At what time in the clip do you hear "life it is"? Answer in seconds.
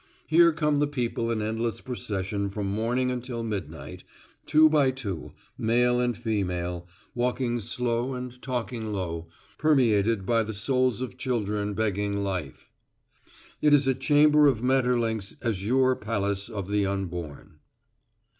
12.23-13.85